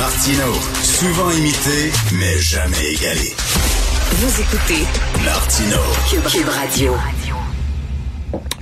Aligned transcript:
Martino, 0.00 0.54
souvent 0.82 1.30
imité, 1.30 1.92
mais 2.14 2.38
jamais 2.38 2.94
égalé. 2.94 3.34
Vous 4.12 4.40
écoutez 4.40 4.86
Martino, 5.22 5.76
Cube, 6.08 6.48
Radio. 6.48 6.94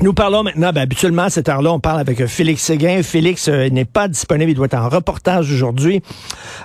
Nous 0.01 0.12
parlons 0.12 0.43
maintenant, 0.43 0.73
ben, 0.73 0.80
habituellement 0.80 1.23
à 1.23 1.30
cette 1.30 1.48
heure-là, 1.48 1.73
on 1.73 1.79
parle 1.79 2.01
avec 2.01 2.27
Félix 2.27 2.62
Séguin. 2.62 3.05
Félix 3.05 3.46
euh, 3.46 3.69
n'est 3.69 3.85
pas 3.85 4.09
disponible, 4.09 4.51
il 4.51 4.55
doit 4.57 4.66
être 4.66 4.75
en 4.75 4.89
reportage 4.89 5.53
aujourd'hui. 5.53 6.03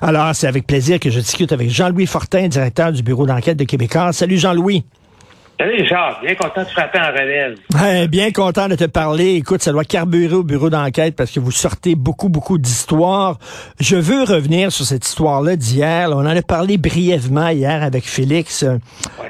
Alors, 0.01 0.33
c'est 0.33 0.47
avec 0.47 0.65
plaisir 0.65 0.99
que 0.99 1.11
je 1.11 1.19
discute 1.19 1.51
avec 1.51 1.69
Jean-Louis 1.69 2.07
Fortin, 2.07 2.47
directeur 2.47 2.91
du 2.91 3.03
bureau 3.03 3.27
d'enquête 3.27 3.57
de 3.57 3.65
Québécois. 3.65 4.11
Salut 4.11 4.39
Jean-Louis. 4.39 4.83
Salut 5.59 5.81
Richard, 5.81 6.19
bien 6.21 6.35
content 6.35 6.63
de 6.63 6.67
frapper 6.67 6.99
en 6.99 7.11
relève. 7.11 7.57
Ouais, 7.79 8.07
bien 8.07 8.31
content 8.31 8.67
de 8.67 8.75
te 8.75 8.83
parler. 8.85 9.35
Écoute, 9.35 9.61
ça 9.61 9.71
doit 9.71 9.85
carburer 9.85 10.33
au 10.33 10.43
bureau 10.43 10.69
d'enquête 10.69 11.15
parce 11.15 11.31
que 11.31 11.39
vous 11.39 11.51
sortez 11.51 11.95
beaucoup, 11.95 12.27
beaucoup 12.27 12.57
d'histoires. 12.57 13.37
Je 13.79 13.95
veux 13.95 14.23
revenir 14.23 14.71
sur 14.71 14.83
cette 14.83 15.05
histoire-là 15.05 15.55
d'hier. 15.55 16.09
On 16.11 16.21
en 16.21 16.25
a 16.25 16.41
parlé 16.41 16.77
brièvement 16.77 17.47
hier 17.49 17.81
avec 17.83 18.03
Félix. 18.05 18.65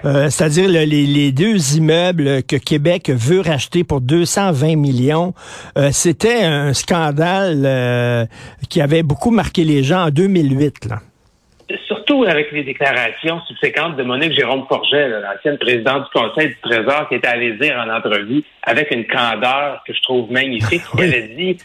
Euh, 0.06 0.30
C'est-à-dire 0.30 0.70
le- 0.70 0.86
les, 0.86 1.06
les 1.06 1.32
deux 1.34 1.76
immeubles 1.76 2.42
que 2.44 2.56
Québec 2.56 3.12
veut 3.14 3.42
racheter 3.42 3.84
pour 3.84 4.00
220 4.02 4.76
millions. 4.78 5.34
Euh, 5.78 5.90
C'était 5.92 6.44
un 6.44 6.74
scandale 6.74 7.64
euh, 7.66 8.26
qui 8.70 8.82
avait 8.82 9.04
beaucoup 9.04 9.30
marqué 9.32 9.66
les 9.66 9.84
gens 9.84 10.06
en 10.06 10.10
2008. 10.10 10.86
Là. 10.86 11.00
Surtout 12.14 12.30
avec 12.30 12.52
les 12.52 12.64
déclarations 12.64 13.42
subséquentes 13.48 13.96
de 13.96 14.04
Monique 14.04 14.34
Jérôme 14.34 14.66
Forget, 14.68 15.10
l'ancienne 15.10 15.58
présidente 15.58 16.04
du 16.04 16.20
Conseil 16.22 16.50
du 16.50 16.58
Trésor, 16.62 17.10
qui 17.10 17.16
était 17.16 17.28
allée 17.28 17.54
dire 17.54 17.76
en 17.76 17.90
entrevue 17.90 18.44
avec 18.62 18.92
une 18.92 19.08
candeur 19.08 19.82
que 19.88 19.94
je 19.94 20.02
trouve 20.04 20.32
magnifique, 20.32 20.84
qui 20.96 21.02
avait 21.02 21.30
dit 21.30 21.58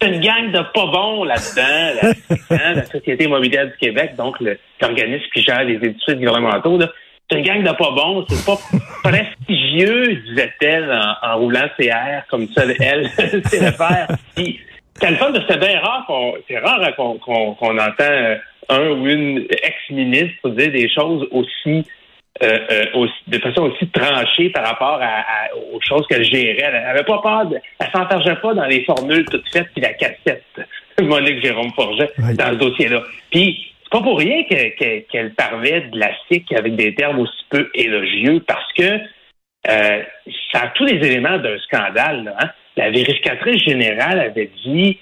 c'est 0.00 0.08
une 0.08 0.20
gang 0.20 0.50
de 0.50 0.58
pas 0.74 0.86
bons 0.86 1.22
là-dedans, 1.22 2.00
la, 2.02 2.08
hein, 2.50 2.74
la 2.74 2.84
Société 2.86 3.24
immobilière 3.24 3.66
du 3.66 3.76
Québec, 3.76 4.16
donc 4.16 4.38
l'organisme 4.80 5.24
qui 5.32 5.42
gère 5.42 5.62
les 5.62 5.74
édifices 5.74 6.16
gouvernementaux. 6.16 6.80
C'est 7.30 7.38
une 7.38 7.44
gang 7.44 7.62
de 7.62 7.70
pas 7.70 7.90
bons, 7.92 8.24
c'est 8.28 8.44
pas 8.44 8.58
prestigieux, 9.04 10.20
disait-elle 10.26 10.90
en, 10.90 11.28
en 11.28 11.38
roulant 11.38 11.68
ses 11.78 11.86
airs 11.86 12.24
comme 12.28 12.48
ça, 12.48 12.64
elle, 12.80 13.08
c'est 13.16 13.60
le 13.60 13.70
faire. 13.70 14.08
C'est 14.34 15.10
le 15.10 15.16
fun 15.16 15.30
de 15.30 15.40
c'est 15.48 15.58
bien 15.58 15.78
rare 15.80 16.04
qu'on, 16.06 16.34
c'est 16.48 16.58
rare 16.58 16.80
hein, 16.82 16.92
qu'on, 16.96 17.18
qu'on 17.18 17.78
entend 17.78 17.92
euh, 18.00 18.36
un 18.68 18.90
ou 18.90 19.06
une 19.06 19.46
ex-ministre 19.50 20.48
dire 20.50 20.70
des 20.72 20.88
choses 20.88 21.26
aussi, 21.30 21.84
euh, 22.42 22.58
euh, 22.70 22.84
aussi- 22.94 23.12
de 23.26 23.38
façon 23.38 23.62
aussi 23.64 23.86
tranchée 23.88 24.50
par 24.50 24.66
rapport 24.66 24.98
à, 25.02 25.20
à- 25.20 25.54
aux 25.72 25.80
choses 25.80 26.06
qu'elle 26.08 26.24
gérait. 26.24 26.56
Elle 26.62 26.76
avait 26.76 27.04
pas 27.04 27.20
peur, 27.22 27.46
de, 27.46 27.56
elle 27.80 27.86
s'enfargeait 27.92 28.36
pas 28.36 28.54
dans 28.54 28.66
les 28.66 28.84
formules 28.84 29.24
toutes 29.26 29.48
faites 29.52 29.68
puis 29.74 29.82
la 29.82 29.92
cassette. 29.94 30.44
Monique 31.00 31.42
Jérôme 31.44 31.72
Forget 31.74 32.10
Oui. 32.18 32.34
dans 32.36 32.50
ce 32.50 32.54
dossier-là. 32.56 33.02
Puis 33.30 33.72
c'est 33.82 33.90
pas 33.90 34.02
pour 34.02 34.18
rien 34.18 34.44
que- 34.44 34.76
que- 34.76 35.00
qu'elle 35.10 35.34
parlait 35.34 35.82
de 35.82 35.98
la 35.98 36.10
SIC 36.30 36.52
avec 36.52 36.76
des 36.76 36.94
termes 36.94 37.18
aussi 37.18 37.44
peu 37.50 37.70
élogieux 37.74 38.40
parce 38.46 38.72
que 38.74 38.98
euh, 39.68 40.02
ça 40.52 40.62
a 40.62 40.68
tous 40.74 40.84
les 40.84 40.96
éléments 41.06 41.38
d'un 41.38 41.58
scandale. 41.58 42.24
là, 42.24 42.36
hein. 42.40 42.50
La 42.76 42.90
vérificatrice 42.90 43.62
générale 43.64 44.18
avait 44.18 44.50
dit 44.64 44.98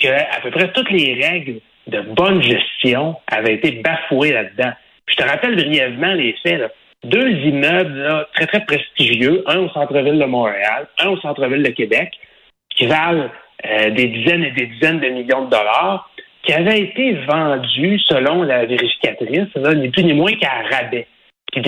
que 0.00 0.08
à 0.08 0.40
peu 0.42 0.50
près 0.50 0.70
toutes 0.72 0.90
les 0.90 1.14
règles 1.14 1.60
de 1.86 2.00
bonne 2.00 2.42
gestion 2.42 3.16
avaient 3.26 3.54
été 3.54 3.72
bafouées 3.82 4.32
là-dedans. 4.32 4.72
Je 5.06 5.14
te 5.16 5.24
rappelle 5.24 5.56
brièvement 5.56 6.14
les 6.14 6.34
faits. 6.42 6.72
Deux 7.04 7.30
immeubles 7.30 8.26
très, 8.34 8.46
très 8.46 8.64
prestigieux, 8.64 9.42
un 9.46 9.58
au 9.58 9.68
centre-ville 9.70 10.18
de 10.18 10.24
Montréal, 10.24 10.86
un 11.00 11.08
au 11.08 11.16
centre-ville 11.18 11.62
de 11.62 11.70
Québec, 11.70 12.12
qui 12.70 12.86
valent 12.86 13.28
euh, 13.66 13.90
des 13.90 14.06
dizaines 14.06 14.44
et 14.44 14.52
des 14.52 14.66
dizaines 14.66 15.00
de 15.00 15.08
millions 15.08 15.44
de 15.46 15.50
dollars, 15.50 16.08
qui 16.44 16.52
avaient 16.52 16.80
été 16.80 17.14
vendus, 17.28 17.98
selon 18.08 18.42
la 18.42 18.66
vérificatrice, 18.66 19.48
ni 19.76 19.88
plus 19.90 20.04
ni 20.04 20.12
moins 20.12 20.32
qu'à 20.34 20.62
rabais. 20.70 21.06
Euh, 21.56 21.60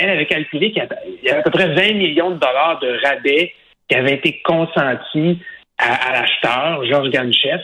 elle 0.00 0.10
avait 0.10 0.26
calculé 0.26 0.70
qu'il 0.72 0.78
y 0.82 0.86
avait- 0.86 0.96
il 1.22 1.24
y 1.24 1.30
avait 1.30 1.40
à 1.40 1.42
peu 1.42 1.50
près 1.50 1.68
20 1.68 1.94
millions 1.94 2.30
de 2.30 2.38
dollars 2.38 2.78
de 2.80 2.98
rabais 3.04 3.52
qui 3.88 3.96
avaient 3.96 4.14
été 4.14 4.40
consentis 4.44 5.38
à, 5.78 6.08
à 6.08 6.12
l'acheteur, 6.20 6.84
Georges 6.86 7.10
Ganchef, 7.10 7.60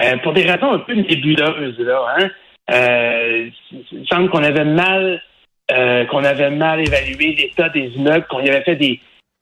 euh, 0.00 0.16
pour 0.18 0.32
des 0.32 0.42
raisons 0.42 0.72
un 0.72 0.78
peu 0.80 0.94
nébuleuses. 0.94 1.78
Là, 1.78 2.16
hein? 2.18 2.30
Euh, 2.72 3.48
il 3.92 4.06
semble 4.08 4.30
qu'on 4.30 4.42
avait 4.42 4.64
mal 4.64 5.22
euh, 5.72 6.04
qu'on 6.06 6.24
avait 6.24 6.50
mal 6.50 6.80
évalué 6.80 7.34
l'état 7.34 7.68
des 7.68 7.88
immeubles, 7.96 8.26
qu'on 8.28 8.40
y 8.40 8.48
avait 8.48 8.62
fait 8.64 8.76
des 8.76 9.00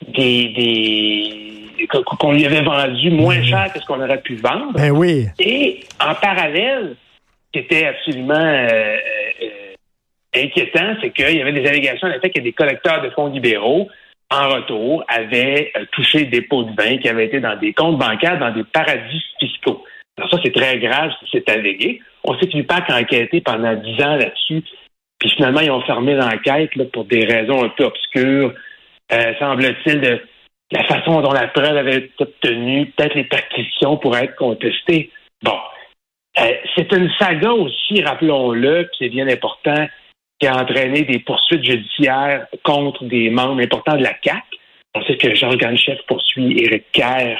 des, 0.08 0.48
des 0.48 1.86
qu'on- 1.88 2.32
lui 2.32 2.44
avait 2.46 2.62
vendu 2.62 3.10
moins 3.10 3.42
cher 3.42 3.72
que 3.72 3.80
ce 3.80 3.86
qu'on 3.86 4.00
aurait 4.00 4.20
pu 4.20 4.36
vendre. 4.36 4.72
Ben 4.74 4.90
oui. 4.90 5.26
Et 5.38 5.80
en 6.00 6.14
parallèle, 6.14 6.96
ce 7.46 7.60
qui 7.60 7.64
était 7.64 7.86
absolument 7.86 8.66
inquiétant, 10.34 10.94
c'est 11.00 11.10
qu'il 11.10 11.36
y 11.36 11.42
avait 11.42 11.52
des 11.52 11.66
allégations 11.66 12.08
à 12.08 12.10
l'effet 12.10 12.30
que 12.30 12.40
des 12.40 12.52
collecteurs 12.52 13.02
de 13.02 13.10
fonds 13.10 13.26
libéraux, 13.28 13.88
en 14.30 14.48
retour, 14.48 15.04
avaient 15.08 15.72
touché 15.92 16.24
des 16.24 16.42
pots 16.42 16.64
de 16.64 16.74
vin 16.74 16.96
qui 16.98 17.08
avaient 17.08 17.26
été 17.26 17.40
dans 17.40 17.56
des 17.58 17.72
comptes 17.72 17.98
bancaires 17.98 18.38
dans 18.38 18.50
des 18.52 18.64
paradis 18.64 19.22
fiscaux. 19.38 19.81
Ça, 20.32 20.38
c'est 20.42 20.54
très 20.54 20.78
grave 20.78 21.12
c'est 21.30 21.48
allégué. 21.50 22.00
On 22.24 22.38
sait 22.38 22.46
que 22.46 22.56
l'UPAC 22.56 22.88
a 22.88 23.00
enquêté 23.00 23.42
pendant 23.42 23.74
dix 23.74 24.02
ans 24.02 24.16
là-dessus, 24.16 24.64
puis 25.18 25.30
finalement, 25.30 25.60
ils 25.60 25.70
ont 25.70 25.82
fermé 25.82 26.14
l'enquête 26.14 26.70
pour 26.90 27.04
des 27.04 27.24
raisons 27.24 27.62
un 27.64 27.68
peu 27.68 27.84
obscures, 27.84 28.54
euh, 29.12 29.34
semble-t-il, 29.38 30.00
de 30.00 30.20
la 30.70 30.84
façon 30.84 31.20
dont 31.20 31.32
la 31.32 31.48
preuve 31.48 31.76
avait 31.76 31.96
été 31.96 32.12
obtenue, 32.18 32.86
peut-être 32.96 33.14
les 33.14 33.24
perquisitions 33.24 33.98
pourraient 33.98 34.24
être 34.24 34.36
contestées. 34.36 35.10
Bon. 35.42 35.58
Euh, 36.40 36.54
c'est 36.74 36.90
une 36.92 37.10
saga 37.18 37.50
aussi, 37.52 38.02
rappelons-le, 38.02 38.84
puis 38.84 38.96
c'est 39.00 39.08
bien 39.10 39.28
important, 39.28 39.86
qui 40.40 40.46
a 40.46 40.56
entraîné 40.56 41.02
des 41.02 41.18
poursuites 41.18 41.64
judiciaires 41.64 42.46
contre 42.62 43.04
des 43.04 43.28
membres 43.28 43.62
importants 43.62 43.96
de 43.96 44.02
la 44.02 44.14
CAC. 44.14 44.42
On 44.94 45.02
sait 45.04 45.16
que 45.18 45.34
Jean 45.34 45.54
Ganchef 45.56 45.98
poursuit 46.06 46.58
Éric 46.58 46.90
Kerr 46.92 47.36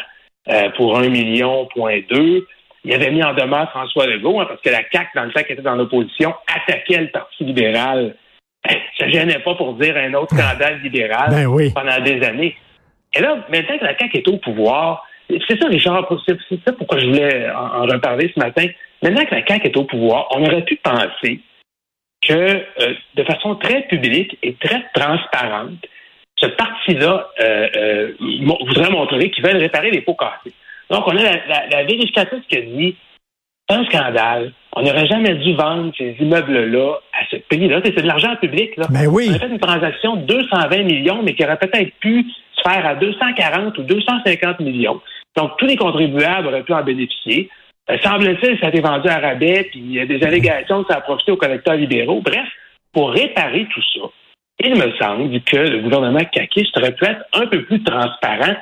euh, 0.49 0.71
pour 0.77 0.99
un 0.99 1.09
million, 1.09 1.67
point 1.67 2.01
deux. 2.09 2.47
Il 2.85 2.93
avait 2.93 3.11
mis 3.11 3.23
en 3.23 3.33
demeure 3.33 3.71
François 3.71 4.07
Legault, 4.07 4.41
hein, 4.41 4.47
parce 4.49 4.61
que 4.61 4.71
la 4.71 4.83
CAC, 4.83 5.09
dans 5.15 5.25
le 5.25 5.33
temps 5.33 5.43
qu'il 5.43 5.53
était 5.53 5.63
dans 5.63 5.77
l'opposition, 5.77 6.35
attaquait 6.53 7.01
le 7.01 7.11
Parti 7.11 7.45
libéral. 7.45 8.17
Ça 8.99 9.09
gênait 9.09 9.41
pas 9.41 9.55
pour 9.55 9.75
dire 9.75 9.97
un 9.97 10.15
autre 10.15 10.37
scandale 10.37 10.81
libéral 10.83 11.31
Ben 11.31 11.47
oui. 11.47 11.73
pendant 11.75 11.99
des 12.01 12.23
années. 12.23 12.57
Et 13.15 13.21
là, 13.21 13.37
maintenant 13.51 13.79
que 13.79 13.85
la 13.85 13.99
CAQ 13.99 14.19
est 14.19 14.29
au 14.29 14.37
pouvoir, 14.39 15.05
c'est 15.29 15.61
ça, 15.61 15.69
Richard, 15.69 16.07
c'est 16.27 16.37
c'est 16.49 16.61
ça 16.65 16.73
pourquoi 16.73 16.99
je 16.99 17.07
voulais 17.07 17.51
en, 17.51 17.83
en 17.83 17.83
reparler 17.83 18.31
ce 18.35 18.39
matin. 18.39 18.67
Maintenant 19.03 19.25
que 19.25 19.35
la 19.35 19.45
CAQ 19.47 19.67
est 19.67 19.77
au 19.77 19.85
pouvoir, 19.85 20.29
on 20.31 20.45
aurait 20.45 20.65
pu 20.65 20.77
penser 20.77 21.41
que, 22.23 22.33
euh, 22.33 22.95
de 23.15 23.25
façon 23.25 23.57
très 23.57 23.83
publique 23.83 24.39
et 24.43 24.55
très 24.55 24.83
transparente, 24.95 25.85
ce 26.37 26.47
parti-là 26.47 27.29
euh, 27.41 27.69
euh, 27.77 28.13
voudrait 28.67 28.91
montrer 28.91 29.31
qu'ils 29.31 29.45
veulent 29.45 29.57
réparer 29.57 29.91
les 29.91 30.01
pots 30.01 30.15
cassés. 30.15 30.55
Donc, 30.93 31.09
on 31.09 31.17
a 31.17 31.23
la, 31.23 31.47
la, 31.47 31.67
la 31.69 31.85
vérificatrice 31.85 32.45
qui 32.49 32.59
a 32.59 32.61
dit 32.61 32.95
c'est 33.69 33.77
un 33.77 33.85
scandale. 33.87 34.53
On 34.75 34.83
n'aurait 34.83 35.07
jamais 35.07 35.35
dû 35.37 35.55
vendre 35.55 35.93
ces 35.97 36.17
immeubles-là 36.21 36.99
à 37.13 37.27
ce 37.31 37.37
pays-là. 37.37 37.81
C'est 37.85 37.97
de 37.97 38.07
l'argent 38.07 38.37
public. 38.37 38.77
Là. 38.77 38.87
Oui. 39.09 39.29
On 39.31 39.35
a 39.35 39.39
fait 39.39 39.49
une 39.49 39.59
transaction 39.59 40.17
de 40.17 40.27
220 40.27 40.83
millions, 40.83 41.23
mais 41.23 41.35
qui 41.35 41.45
aurait 41.45 41.59
peut-être 41.59 41.95
pu 42.01 42.27
se 42.55 42.63
faire 42.63 42.87
à 42.87 42.95
240 42.95 43.79
ou 43.79 43.83
250 43.83 44.61
millions. 44.61 45.01
Donc, 45.37 45.53
tous 45.59 45.67
les 45.67 45.77
contribuables 45.77 46.49
auraient 46.49 46.63
pu 46.63 46.75
en 46.75 46.83
bénéficier. 46.83 47.49
Euh, 47.91 47.97
Semble-t-il, 48.03 48.59
ça 48.59 48.67
a 48.67 48.69
été 48.69 48.81
vendu 48.81 49.09
à 49.09 49.19
rabais, 49.19 49.69
puis 49.71 49.81
il 49.81 49.93
y 49.93 50.01
a 50.01 50.07
des 50.07 50.23
allégations 50.23 50.83
que 50.83 50.93
ça 50.93 50.99
a 50.99 51.01
profité 51.01 51.33
aux 51.33 51.37
collecteurs 51.37 51.77
libéraux. 51.77 52.21
Bref, 52.23 52.49
pour 52.93 53.13
réparer 53.13 53.67
tout 53.73 53.83
ça, 53.95 54.09
il 54.63 54.75
me 54.77 54.93
semble 54.99 55.41
que 55.41 55.57
le 55.57 55.81
gouvernement 55.81 56.25
caquiste 56.31 56.77
aurait 56.77 56.95
pu 56.95 57.05
être 57.07 57.25
un 57.33 57.47
peu 57.47 57.65
plus 57.65 57.83
transparent, 57.83 58.57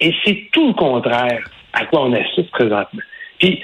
et 0.00 0.14
c'est 0.24 0.48
tout 0.52 0.68
le 0.68 0.74
contraire 0.74 1.44
à 1.80 1.84
quoi 1.86 2.04
on 2.06 2.12
assiste 2.12 2.50
présentement. 2.50 3.02
Puis, 3.38 3.60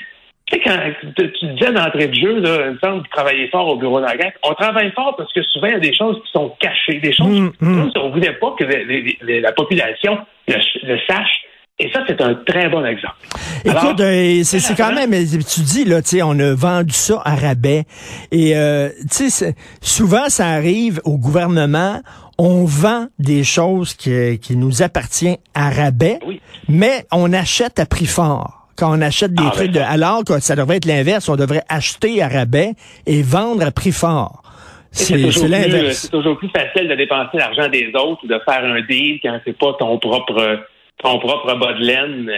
tu 0.46 0.56
sais, 0.58 0.62
quand 0.64 0.76
tu 1.16 1.46
disais 1.54 1.72
d'entrée 1.72 2.08
de 2.08 2.14
jeu, 2.14 2.40
là, 2.40 2.66
il 2.66 2.72
me 2.74 2.78
semble 2.78 3.08
travailler 3.08 3.48
fort 3.48 3.68
au 3.68 3.76
bureau 3.76 4.00
d'enquête. 4.00 4.34
On 4.42 4.52
travaille 4.54 4.92
fort 4.92 5.14
parce 5.16 5.32
que 5.32 5.42
souvent, 5.44 5.68
il 5.68 5.72
y 5.72 5.76
a 5.76 5.80
des 5.80 5.94
choses 5.96 6.16
qui 6.24 6.30
sont 6.32 6.54
cachées, 6.60 6.98
des 7.00 7.12
choses 7.12 7.26
Mm, 7.28 7.50
mm. 7.60 7.92
on 7.96 8.08
ne 8.08 8.12
voulait 8.12 8.34
pas 8.34 8.54
que 8.58 8.64
les- 8.64 8.84
les- 8.84 9.18
les- 9.22 9.40
la 9.40 9.52
population 9.52 10.18
le, 10.48 10.56
le 10.86 10.98
sache. 11.08 11.30
Et 11.78 11.90
ça, 11.90 12.00
c'est 12.06 12.20
un 12.20 12.34
très 12.34 12.68
bon 12.68 12.84
exemple. 12.84 13.16
Écoute, 13.64 13.98
euh, 14.00 14.40
c'est 14.44 14.76
quand 14.76 14.92
même, 14.94 15.10
tu 15.10 15.60
dis, 15.62 15.84
là, 15.84 16.02
tu 16.02 16.08
sais, 16.18 16.22
on 16.22 16.38
a 16.38 16.54
vendu 16.54 16.92
ça 16.92 17.20
à 17.24 17.34
rabais. 17.34 17.84
Et, 18.30 18.54
euh, 18.56 18.90
tu 19.10 19.30
sais, 19.30 19.54
souvent, 19.80 20.28
ça 20.28 20.48
arrive 20.48 21.00
au 21.04 21.16
gouvernement, 21.16 22.00
on 22.44 22.64
vend 22.64 23.06
des 23.20 23.44
choses 23.44 23.94
qui, 23.94 24.40
qui 24.40 24.56
nous 24.56 24.82
appartiennent 24.82 25.36
à 25.54 25.70
rabais, 25.70 26.18
Oui. 26.26 26.40
mais 26.68 27.06
on 27.12 27.32
achète 27.32 27.78
à 27.78 27.86
prix 27.86 28.06
fort. 28.06 28.66
Quand 28.76 28.90
on 28.98 29.00
achète 29.00 29.32
des 29.32 29.44
Ah, 29.46 29.50
trucs, 29.52 29.70
ben, 29.70 29.80
de, 29.80 29.86
alors 29.86 30.24
que 30.24 30.40
ça 30.40 30.56
devrait 30.56 30.78
être 30.78 30.86
l'inverse, 30.86 31.28
on 31.28 31.36
devrait 31.36 31.62
acheter 31.68 32.20
à 32.20 32.26
rabais 32.26 32.72
et 33.06 33.22
vendre 33.22 33.64
à 33.64 33.70
prix 33.70 33.92
fort. 33.92 34.42
c'est 34.90 35.16
l'inverse. 35.16 35.98
c'est 35.98 36.10
toujours 36.10 36.36
plus 36.36 36.48
facile 36.48 36.88
de 36.88 36.96
dépenser 36.96 37.36
l'argent 37.38 37.68
des 37.68 37.92
autres 37.94 38.24
ou 38.24 38.26
de 38.26 38.40
faire 38.44 38.64
un 38.64 38.80
deal 38.90 39.20
quand 39.22 39.38
c'est 39.44 39.56
pas 39.56 39.74
ton 39.78 39.98
propre 39.98 40.64
ton 41.02 41.18
propre 41.20 41.54
bas 41.54 41.74
de 41.74 41.84
laine 41.84 42.30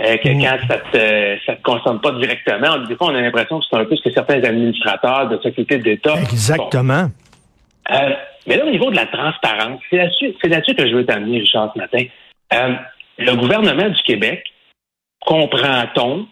euh, 0.00 0.16
que 0.18 0.28
quand 0.28 0.58
ça 0.68 0.78
te, 0.92 1.36
ça 1.46 1.54
te 1.56 1.62
concerne 1.62 1.98
pas 2.02 2.12
directement. 2.12 2.76
Des 2.86 2.94
fois, 2.96 3.06
on 3.10 3.14
a 3.14 3.20
l'impression 3.22 3.58
que 3.60 3.64
c'est 3.70 3.78
un 3.78 3.84
peu 3.86 3.96
ce 3.96 4.02
que 4.02 4.12
certains 4.12 4.42
administrateurs 4.44 5.28
de 5.30 5.38
sociétés 5.38 5.78
d'État. 5.78 6.14
Exactement. 6.20 7.10
Euh, 7.90 7.94
mais 8.46 8.56
là, 8.56 8.64
au 8.64 8.70
niveau 8.70 8.90
de 8.90 8.96
la 8.96 9.06
transparence, 9.06 9.80
c'est 9.90 9.96
là-dessus, 9.96 10.34
c'est 10.40 10.48
là-dessus 10.48 10.74
que 10.74 10.88
je 10.88 10.94
veux 10.94 11.04
t'amener, 11.04 11.40
Richard, 11.40 11.72
ce 11.74 11.78
matin. 11.78 12.04
Euh, 12.52 12.74
le 13.18 13.34
gouvernement 13.34 13.88
du 13.88 14.02
Québec, 14.02 14.44
comprend-on, 15.20 16.26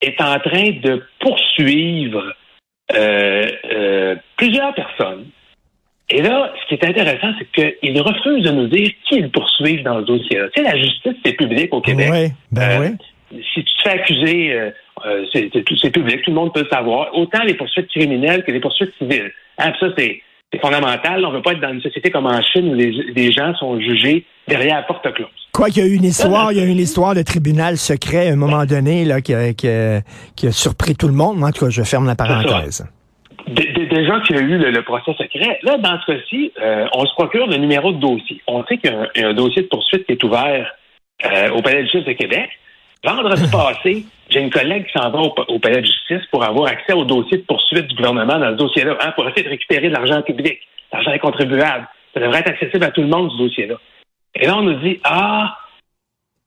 est 0.00 0.20
en 0.20 0.38
train 0.38 0.70
de 0.82 1.04
poursuivre 1.18 2.34
plusieurs 4.36 4.74
personnes. 4.74 5.26
Et 6.08 6.22
là, 6.22 6.54
ce 6.62 6.68
qui 6.68 6.74
est 6.74 6.88
intéressant, 6.88 7.34
c'est 7.38 7.50
qu'ils 7.80 8.00
refusent 8.00 8.44
de 8.44 8.50
nous 8.50 8.68
dire 8.68 8.90
qui 9.08 9.16
ils 9.16 9.30
poursuivent 9.30 9.82
dans 9.82 9.98
le 9.98 10.04
dossier. 10.04 10.38
Tu 10.54 10.62
sais, 10.62 10.62
la 10.62 10.76
justice, 10.76 11.14
c'est 11.24 11.34
public 11.34 11.74
au 11.74 11.82
Québec. 11.82 12.08
Oui, 12.10 12.28
ben 12.50 12.80
oui 12.80 12.96
si 13.30 13.64
tu 13.64 13.74
te 13.74 13.82
fais 13.82 13.90
accuser, 13.90 14.52
euh, 14.52 14.70
euh 15.06 15.24
c'est 15.32 15.90
public, 15.90 16.22
tout 16.22 16.30
le 16.30 16.36
monde 16.36 16.52
peut 16.52 16.62
le 16.62 16.68
savoir, 16.68 17.14
autant 17.16 17.42
les 17.44 17.54
poursuites 17.54 17.88
criminelles 17.88 18.44
que 18.44 18.52
les 18.52 18.60
poursuites 18.60 18.92
civiles. 18.98 19.32
Hein, 19.58 19.72
ça, 19.78 19.88
c'est 19.96 20.22
fondamental. 20.60 21.24
On 21.24 21.30
ne 21.30 21.36
veut 21.36 21.42
pas 21.42 21.52
être 21.52 21.60
dans 21.60 21.72
une 21.72 21.82
société 21.82 22.10
comme 22.10 22.26
en 22.26 22.40
Chine 22.42 22.70
où 22.70 22.74
les, 22.74 23.32
gens 23.32 23.54
sont 23.56 23.78
jugés 23.80 24.24
derrière 24.46 24.76
la 24.76 24.82
porte 24.82 25.12
close. 25.12 25.28
Quoi 25.52 25.68
qu'il 25.68 25.84
y 25.84 25.86
a 25.86 25.88
eu 25.88 25.96
une 25.96 26.04
histoire, 26.04 26.52
il 26.52 26.58
y 26.58 26.60
a 26.60 26.64
une 26.64 26.78
histoire 26.78 27.14
de 27.14 27.22
tribunal 27.22 27.76
secret 27.76 28.28
à 28.28 28.32
un 28.32 28.36
moment 28.36 28.64
donné 28.64 29.04
là, 29.04 29.20
qui, 29.20 29.34
a, 29.34 29.52
qui, 29.52 29.66
a, 29.68 30.52
surpris 30.52 30.94
tout 30.94 31.08
le 31.08 31.14
monde. 31.14 31.42
En 31.42 31.50
tout 31.50 31.66
cas, 31.66 31.70
je 31.70 31.82
ferme 31.82 32.06
la 32.06 32.14
parenthèse. 32.14 32.86
Des, 33.48 34.06
gens 34.06 34.20
qui 34.20 34.34
ont 34.34 34.40
eu 34.40 34.58
le, 34.58 34.82
procès 34.82 35.12
secret. 35.18 35.58
Là, 35.62 35.78
dans 35.78 35.98
ce 36.00 36.12
cas-ci, 36.12 36.52
euh, 36.60 36.86
on 36.94 37.04
se 37.06 37.14
procure 37.14 37.46
le 37.46 37.56
numéro 37.56 37.92
de 37.92 37.98
dossier. 37.98 38.40
On 38.46 38.64
sait 38.64 38.78
qu'il 38.78 38.90
y 38.90 39.22
a 39.22 39.28
un, 39.28 39.34
dossier 39.34 39.62
de 39.62 39.68
poursuite 39.68 40.06
qui 40.06 40.12
est 40.12 40.22
ouvert 40.22 40.70
euh, 41.24 41.50
au 41.50 41.62
Palais 41.62 41.82
de 41.82 41.88
justice 41.88 42.04
de 42.04 42.12
Québec. 42.12 42.50
Vendredi 43.04 43.50
passé, 43.52 44.04
j'ai 44.28 44.40
une 44.40 44.50
collègue 44.50 44.86
qui 44.86 44.92
s'en 44.92 45.10
va 45.10 45.20
au, 45.20 45.58
palais 45.58 45.80
de 45.80 45.86
justice 45.86 46.26
pour 46.30 46.44
avoir 46.44 46.68
accès 46.68 46.92
au 46.92 47.04
dossier 47.04 47.38
de 47.38 47.42
poursuite 47.42 47.86
du 47.86 47.94
gouvernement 47.94 48.38
dans 48.38 48.50
ce 48.50 48.56
dossier-là, 48.56 48.96
hein, 49.00 49.12
pour 49.14 49.28
essayer 49.28 49.44
de 49.44 49.50
récupérer 49.50 49.88
de 49.88 49.94
l'argent 49.94 50.22
public, 50.22 50.58
l'argent 50.92 51.12
des 51.12 51.18
contribuables. 51.18 51.88
Ça 52.14 52.20
devrait 52.20 52.40
être 52.40 52.50
accessible 52.50 52.84
à 52.84 52.90
tout 52.90 53.02
le 53.02 53.08
monde, 53.08 53.30
ce 53.32 53.38
dossier-là. 53.38 53.76
Et 54.34 54.46
là, 54.46 54.56
on 54.56 54.62
nous 54.62 54.74
dit, 54.80 55.00
ah, 55.04 55.56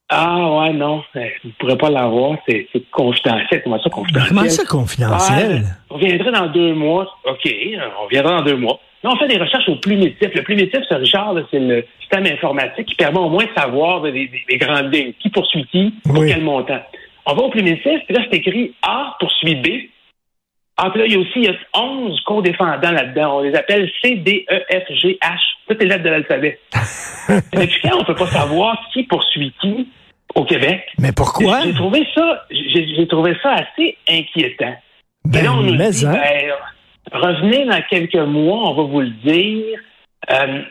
ah 0.09 0.59
ouais, 0.59 0.73
non, 0.73 1.03
eh, 1.15 1.31
vous 1.41 1.49
ne 1.49 1.53
pourrez 1.53 1.77
pas 1.77 1.89
l'avoir, 1.89 2.37
c'est 2.47 2.67
confidentiel. 2.91 3.61
Comment 3.63 3.81
ça, 3.81 3.89
confidentiel? 3.89 4.29
Comment 4.29 4.49
ça, 4.49 4.65
confidentiel? 4.65 5.63
Ah, 5.65 5.75
on 5.89 5.97
viendrait 5.97 6.31
dans 6.31 6.47
deux 6.47 6.73
mois. 6.73 7.07
OK, 7.25 7.49
on 8.03 8.07
viendra 8.07 8.39
dans 8.39 8.43
deux 8.43 8.57
mois. 8.57 8.79
Là, 9.03 9.09
on 9.11 9.17
fait 9.17 9.27
des 9.27 9.37
recherches 9.37 9.67
au 9.67 9.77
plumitif. 9.77 10.29
Le 10.33 10.43
plumitif, 10.43 10.79
c'est 10.87 10.95
Richard, 10.95 11.35
c'est 11.49 11.59
le 11.59 11.85
système 11.99 12.25
informatique 12.25 12.85
qui 12.85 12.95
permet 12.95 13.19
au 13.19 13.29
moins 13.29 13.45
de 13.45 13.59
savoir 13.59 14.01
des, 14.01 14.29
grandes 14.57 14.93
lignes. 14.93 15.13
Qui 15.19 15.29
poursuit 15.29 15.65
qui, 15.71 15.93
pour 16.03 16.23
quel 16.25 16.41
montant? 16.41 16.81
On 17.25 17.33
va 17.33 17.41
au 17.43 17.49
plumitif, 17.49 17.99
puis 18.05 18.15
là, 18.15 18.23
c'est 18.29 18.37
écrit 18.37 18.73
A 18.83 19.15
poursuit 19.19 19.55
B. 19.55 19.67
Ah, 20.77 20.89
puis 20.89 21.01
là, 21.01 21.05
il 21.05 21.13
y 21.13 21.15
a 21.15 21.19
aussi 21.19 21.31
il 21.35 21.43
y 21.43 21.47
a 21.47 21.53
11 21.79 22.21
co-défendants 22.25 22.91
là-dedans. 22.91 23.37
On 23.37 23.41
les 23.41 23.55
appelle 23.55 23.89
C, 24.01 24.15
D, 24.15 24.45
E, 24.49 24.59
F, 24.69 24.93
G, 24.93 25.17
H. 25.21 25.37
Toutes 25.67 25.81
les 25.81 25.87
lettres 25.87 26.03
de 26.03 26.09
l'alphabet. 26.09 26.59
Depuis 27.53 27.81
quand 27.83 27.97
on 27.97 27.99
ne 27.99 28.05
peut 28.05 28.15
pas 28.15 28.27
savoir 28.27 28.77
qui 28.91 29.03
poursuit 29.03 29.53
qui 29.61 29.87
au 30.33 30.43
Québec? 30.43 30.87
Mais 30.97 31.11
pourquoi? 31.11 31.61
J'ai 31.61 31.73
trouvé 31.73 32.07
ça, 32.15 32.45
j'ai 32.49 33.07
trouvé 33.07 33.35
ça 33.43 33.53
assez 33.53 33.97
inquiétant. 34.09 34.75
Ben, 35.25 35.43
là, 35.43 35.53
on 35.53 35.61
nous 35.61 35.75
dit, 35.75 36.05
hein? 36.05 36.13
ben, 36.13 36.53
Revenez 37.11 37.65
dans 37.65 37.81
quelques 37.89 38.15
mois, 38.15 38.69
on 38.69 38.73
va 38.73 38.83
vous 38.83 39.01
le 39.01 39.09
dire. 39.23 39.77
Euh, 40.31 40.61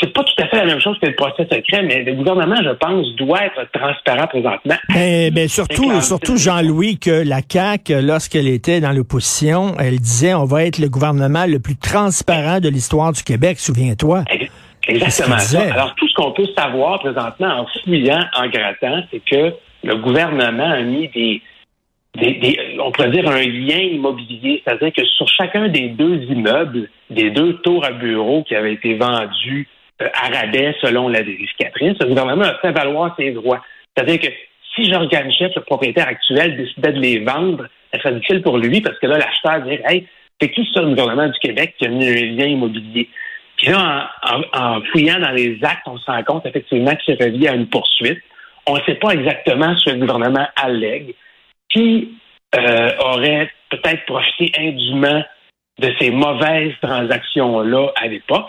c'est 0.00 0.12
pas 0.12 0.22
tout 0.22 0.42
à 0.42 0.46
fait 0.48 0.56
la 0.56 0.66
même 0.66 0.80
chose 0.80 0.98
que 1.00 1.06
le 1.06 1.14
procès 1.14 1.44
secret, 1.44 1.82
mais 1.82 2.04
le 2.04 2.14
gouvernement, 2.14 2.56
je 2.62 2.70
pense, 2.70 3.06
doit 3.16 3.44
être 3.44 3.70
transparent 3.72 4.26
présentement. 4.26 4.76
Mais, 4.94 5.30
ben, 5.30 5.48
surtout, 5.48 6.00
surtout 6.02 6.36
Jean-Louis, 6.36 6.98
que 6.98 7.26
la 7.26 7.40
CAQ, 7.46 8.02
lorsqu'elle 8.02 8.48
était 8.48 8.80
dans 8.80 8.92
l'opposition, 8.92 9.74
elle 9.78 9.98
disait 9.98 10.34
on 10.34 10.44
va 10.44 10.64
être 10.64 10.78
le 10.78 10.88
gouvernement 10.88 11.46
le 11.46 11.58
plus 11.58 11.76
transparent 11.76 12.60
de 12.60 12.68
l'histoire 12.68 13.12
du 13.12 13.22
Québec, 13.22 13.58
souviens-toi. 13.58 14.24
Exactement 14.88 15.38
ça. 15.38 15.62
Alors, 15.72 15.94
tout 15.96 16.08
ce 16.08 16.14
qu'on 16.14 16.32
peut 16.32 16.46
savoir 16.56 17.00
présentement 17.00 17.60
en 17.60 17.66
fouillant, 17.82 18.24
en 18.36 18.48
grattant, 18.48 19.02
c'est 19.10 19.22
que 19.24 19.52
le 19.82 19.96
gouvernement 19.96 20.70
a 20.70 20.82
mis 20.82 21.08
des, 21.08 21.42
on 22.80 22.90
pourrait 22.90 23.10
dire 23.10 23.28
un 23.28 23.40
lien 23.40 23.78
immobilier, 23.78 24.62
c'est-à-dire 24.64 24.92
que 24.92 25.04
sur 25.04 25.28
chacun 25.28 25.68
des 25.68 25.88
deux 25.88 26.22
immeubles, 26.24 26.88
des 27.10 27.30
deux 27.30 27.54
tours 27.58 27.84
à 27.84 27.92
bureaux 27.92 28.42
qui 28.44 28.54
avaient 28.54 28.74
été 28.74 28.94
vendus 28.94 29.68
euh, 30.02 30.08
à 30.14 30.28
rabais 30.28 30.74
selon 30.80 31.08
la 31.08 31.22
vérificatrice, 31.22 31.94
le 32.00 32.08
gouvernement 32.08 32.44
a 32.44 32.54
fait 32.60 32.72
valoir 32.72 33.14
ses 33.18 33.32
droits. 33.32 33.62
C'est-à-dire 33.94 34.20
que 34.20 34.28
si 34.74 34.90
Jorgen 34.90 35.32
Chef, 35.32 35.54
le 35.54 35.62
propriétaire 35.62 36.08
actuel, 36.08 36.56
décidait 36.56 36.92
de 36.92 37.00
les 37.00 37.18
vendre, 37.20 37.66
ça 37.92 38.00
serait 38.00 38.14
difficile 38.14 38.42
pour 38.42 38.58
lui 38.58 38.80
parce 38.80 38.98
que 38.98 39.06
là, 39.06 39.18
l'acheteur 39.18 39.62
dirait 39.62 39.82
Hey, 39.86 40.06
c'est 40.40 40.50
qui 40.50 40.68
ça, 40.74 40.82
le 40.82 40.90
gouvernement 40.90 41.28
du 41.28 41.38
Québec 41.38 41.74
qui 41.78 41.86
a 41.86 41.88
mis 41.88 42.06
un 42.06 42.14
lien 42.14 42.46
immobilier? 42.46 43.08
Puis 43.56 43.68
là, 43.68 44.10
en, 44.52 44.82
fouillant 44.92 45.18
dans 45.18 45.30
les 45.30 45.58
actes, 45.62 45.86
on 45.86 45.96
se 45.96 46.10
rend 46.10 46.22
compte 46.24 46.46
effectivement 46.46 46.94
que 46.94 47.00
c'est 47.06 47.22
relié 47.22 47.48
à 47.48 47.54
une 47.54 47.68
poursuite. 47.68 48.20
On 48.66 48.76
ne 48.76 48.82
sait 48.82 48.96
pas 48.96 49.10
exactement 49.10 49.76
ce 49.78 49.86
que 49.86 49.90
le 49.94 50.00
gouvernement 50.00 50.46
allègue 50.56 51.14
qui 51.70 52.16
euh, 52.54 52.90
aurait 53.00 53.50
peut-être 53.70 54.04
profité 54.06 54.52
indûment 54.58 55.22
de 55.78 55.92
ces 56.00 56.10
mauvaises 56.10 56.72
transactions-là 56.80 57.92
à 57.96 58.06
l'époque. 58.06 58.48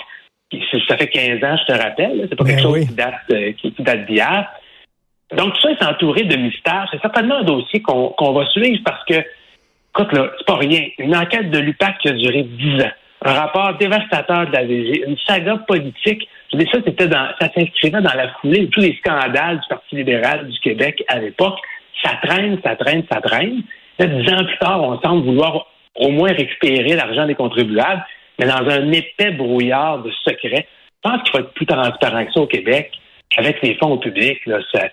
Ça 0.88 0.98
fait 0.98 1.08
15 1.08 1.44
ans, 1.44 1.58
je 1.58 1.74
te 1.74 1.78
rappelle. 1.78 2.28
C'est 2.30 2.36
pas 2.36 2.46
quelque 2.46 2.58
ben 2.58 2.64
chose 2.64 2.88
qui 2.88 2.94
date, 2.94 3.16
euh, 3.32 3.52
qui, 3.54 3.74
date 3.80 4.06
d'hier. 4.06 4.50
Donc, 5.36 5.56
tout 5.56 5.62
ça 5.62 5.72
est 5.72 5.84
entouré 5.84 6.24
de 6.24 6.38
mystères. 6.38 6.88
C'est 6.92 7.02
certainement 7.02 7.40
un 7.40 7.44
dossier 7.44 7.82
qu'on 7.82 8.32
va 8.32 8.46
suivre 8.46 8.82
parce 8.86 9.04
que, 9.04 9.16
écoute, 9.16 10.14
là, 10.14 10.32
c'est 10.38 10.48
pas 10.48 10.56
rien. 10.56 10.88
Une 11.00 11.16
enquête 11.18 11.52
de 11.52 11.60
l'UPAC 11.60 11.98
qui 12.00 12.08
a 12.08 12.14
duré 12.14 12.44
10 12.44 12.84
ans. 12.84 12.92
Un 13.26 13.34
rapport 13.34 13.74
dévastateur 13.78 14.48
de 14.48 14.54
la 14.54 14.64
VG. 14.64 15.04
Une 15.06 15.18
saga 15.26 15.58
politique. 15.68 16.30
Je 16.54 16.58
dis 16.60 16.70
ça, 16.72 16.78
c'était 16.86 17.08
dans, 17.08 17.28
ça 17.42 17.52
s'inscrivait 17.54 18.00
dans 18.00 18.14
la 18.14 18.30
foulée 18.36 18.62
de 18.62 18.66
tous 18.68 18.80
les 18.80 18.96
scandales 19.04 19.60
du 19.60 19.68
Parti 19.68 19.96
libéral 19.98 20.48
du 20.48 20.60
Québec 20.60 21.04
à 21.10 21.20
l'époque 21.20 21.60
ça 22.04 22.18
traîne, 22.24 22.60
ça 22.64 22.76
traîne, 22.76 23.04
ça 23.12 23.22
traîne. 23.22 23.64
Là, 24.00 24.06
dix 24.06 24.32
ans 24.32 24.46
plus 24.46 24.58
tard, 24.60 24.84
on 24.84 25.00
semble 25.02 25.26
vouloir 25.26 25.68
au 25.96 26.10
moins 26.10 26.32
récupérer 26.32 26.96
l'argent 26.96 27.26
des 27.26 27.36
contribuables, 27.36 28.06
mais 28.40 28.46
dans 28.46 28.70
un 28.70 28.92
épais 28.92 29.32
brouillard 29.32 30.04
de 30.04 30.12
secrets. 30.24 30.68
Je 31.04 31.10
pense 31.10 31.22
qu'il 31.24 31.32
faut 31.32 31.40
être 31.40 31.54
plus 31.54 31.66
transparent 31.66 32.26
que 32.26 32.34
ça 32.34 32.40
au 32.42 32.48
Québec, 32.48 32.92
avec 33.36 33.62
les 33.62 33.76
fonds 33.76 33.92
au 33.92 33.98
public. 33.98 34.46
Là, 34.46 34.60
ça, 34.74 34.90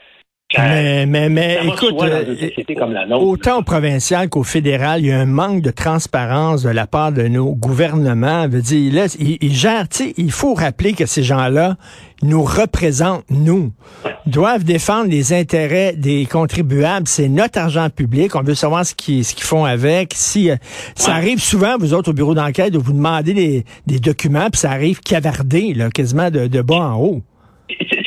mais, 0.58 1.06
mais, 1.06 1.28
mais 1.28 1.58
écoute, 1.64 1.94
euh, 2.02 3.16
autant 3.16 3.58
au 3.58 3.62
provincial 3.62 4.28
qu'au 4.28 4.42
fédéral, 4.42 5.00
il 5.00 5.06
y 5.06 5.12
a 5.12 5.18
un 5.18 5.26
manque 5.26 5.62
de 5.62 5.70
transparence 5.70 6.62
de 6.62 6.70
la 6.70 6.86
part 6.86 7.12
de 7.12 7.22
nos 7.28 7.54
gouvernements. 7.54 8.48
Veut 8.48 8.62
dire, 8.62 8.92
là, 8.92 9.06
ils, 9.18 9.54
gèrent, 9.54 9.86
il 10.16 10.30
faut 10.30 10.54
rappeler 10.54 10.92
que 10.92 11.06
ces 11.06 11.22
gens-là 11.22 11.76
nous 12.22 12.42
représentent, 12.42 13.24
nous, 13.30 13.72
doivent 14.26 14.64
défendre 14.64 15.10
les 15.10 15.32
intérêts 15.32 15.94
des 15.94 16.26
contribuables. 16.26 17.06
C'est 17.06 17.28
notre 17.28 17.58
argent 17.58 17.90
public. 17.90 18.34
On 18.34 18.42
veut 18.42 18.54
savoir 18.54 18.86
ce 18.86 18.94
qu'ils 18.94 19.24
ce 19.24 19.34
qu'ils 19.34 19.44
font 19.44 19.64
avec. 19.64 20.12
Si 20.14 20.50
euh, 20.50 20.56
ça 20.94 21.14
arrive 21.14 21.40
souvent, 21.40 21.76
vous 21.78 21.92
autres 21.92 22.10
au 22.10 22.14
bureau 22.14 22.34
d'enquête, 22.34 22.72
de 22.72 22.78
vous 22.78 22.92
demander 22.92 23.34
des, 23.34 23.64
des 23.86 23.98
documents, 23.98 24.48
puis 24.50 24.60
ça 24.60 24.70
arrive 24.70 25.00
cavardé, 25.00 25.74
là, 25.74 25.90
quasiment 25.90 26.30
de, 26.30 26.46
de 26.46 26.62
bas 26.62 26.76
en 26.76 26.96
haut 26.96 27.22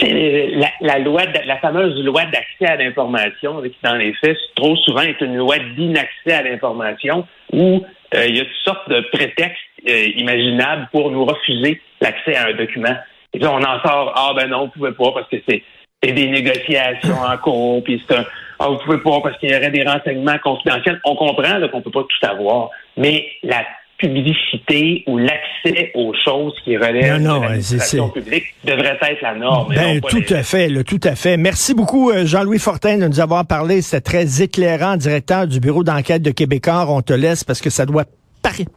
la, 0.01 0.69
la, 0.81 0.99
loi, 0.99 1.23
la 1.45 1.57
fameuse 1.57 2.03
loi 2.03 2.23
d'accès 2.25 2.65
à 2.65 2.75
l'information, 2.75 3.61
qui 3.61 3.75
dans 3.83 3.95
les 3.95 4.13
faits, 4.13 4.37
trop 4.55 4.75
souvent 4.77 5.01
est 5.01 5.19
une 5.21 5.37
loi 5.37 5.57
d'inaccès 5.75 6.33
à 6.33 6.43
l'information 6.43 7.25
où 7.51 7.83
euh, 8.15 8.25
il 8.27 8.37
y 8.37 8.39
a 8.39 8.45
toutes 8.45 8.63
sortes 8.63 8.89
de 8.89 9.01
prétextes 9.11 9.57
euh, 9.87 10.07
imaginables 10.15 10.87
pour 10.91 11.11
nous 11.11 11.25
refuser 11.25 11.81
l'accès 12.01 12.35
à 12.35 12.47
un 12.47 12.53
document. 12.53 12.95
Et 13.33 13.39
puis 13.39 13.47
on 13.47 13.57
en 13.57 13.81
sort, 13.81 14.13
ah 14.15 14.33
ben 14.35 14.47
non, 14.49 14.65
vous 14.65 14.71
pouvez 14.71 14.91
pas 14.93 15.11
parce 15.11 15.29
que 15.29 15.37
c'est 15.47 15.63
des 16.03 16.27
négociations 16.27 17.19
en 17.19 17.37
cours, 17.37 17.83
puis 17.83 18.01
c'est 18.07 18.17
un, 18.17 18.25
ah 18.59 18.69
vous 18.69 18.77
pouvez 18.77 18.99
pas 18.99 19.19
parce 19.21 19.37
qu'il 19.39 19.51
y 19.51 19.55
aurait 19.55 19.71
des 19.71 19.83
renseignements 19.83 20.37
confidentiels. 20.39 20.99
On 21.05 21.15
comprend 21.15 21.67
qu'on 21.71 21.81
peut 21.81 21.91
pas 21.91 22.03
tout 22.03 22.27
avoir, 22.27 22.69
mais 22.95 23.27
la 23.43 23.65
publicité 23.97 25.03
ou 25.07 25.17
l'accès 25.17 25.91
aux 25.95 26.13
choses 26.23 26.53
qui 26.63 26.77
relèvent 26.77 27.21
de 27.21 27.27
l'administration 27.27 28.09
publique 28.09 28.45
devrait 28.63 28.97
être 29.01 29.21
la 29.21 29.35
norme. 29.35 29.73
Ben, 29.73 30.01
tout 30.01 30.23
à 30.29 30.43
fait, 30.43 30.69
le, 30.69 30.83
tout 30.83 30.99
à 31.03 31.15
fait. 31.15 31.37
Merci 31.37 31.73
beaucoup, 31.73 32.11
euh, 32.11 32.25
Jean-Louis 32.25 32.59
Fortin, 32.59 32.97
de 32.97 33.07
nous 33.07 33.19
avoir 33.19 33.45
parlé. 33.45 33.81
C'est 33.81 34.01
très 34.01 34.41
éclairant, 34.41 34.97
directeur 34.97 35.47
du 35.47 35.59
bureau 35.59 35.83
d'enquête 35.83 36.21
de 36.21 36.31
Québécois. 36.31 36.85
On 36.89 37.01
te 37.01 37.13
laisse 37.13 37.43
parce 37.43 37.61
que 37.61 37.69
ça 37.69 37.85
doit 37.85 38.05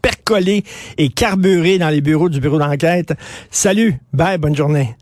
percoler 0.02 0.64
et 0.98 1.10
carburer 1.10 1.78
dans 1.78 1.90
les 1.90 2.00
bureaux 2.00 2.28
du 2.28 2.40
bureau 2.40 2.58
d'enquête. 2.58 3.12
Salut, 3.50 3.94
bye, 4.12 4.38
bonne 4.38 4.56
journée. 4.56 4.96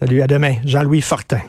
Salut, 0.00 0.22
à 0.22 0.26
demain. 0.26 0.54
Jean-Louis 0.64 1.00
Fortin. 1.00 1.40